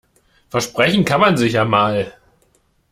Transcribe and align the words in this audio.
Versprechen 0.49 1.05
kann 1.05 1.21
man 1.21 1.37
sich 1.37 1.53
ja 1.53 1.63
mal. 1.63 2.11